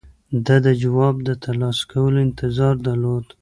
[0.45, 3.25] ده د جواب د ترلاسه کولو انتظار درلود.